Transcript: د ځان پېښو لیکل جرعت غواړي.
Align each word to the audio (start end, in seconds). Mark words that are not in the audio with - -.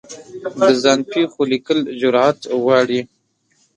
د 0.59 0.61
ځان 0.83 0.99
پېښو 1.11 1.41
لیکل 1.51 1.79
جرعت 2.01 2.39
غواړي. 2.61 3.01